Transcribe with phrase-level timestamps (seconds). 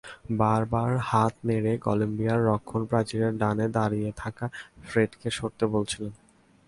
[0.37, 4.45] বারবার হাত নেড়ে কলম্বিয়ার রক্ষণপ্রাচীরের ডানে দাঁড়িয়ে থাকা
[4.87, 6.13] ফ্রেডকে সরতে বলছিলেন।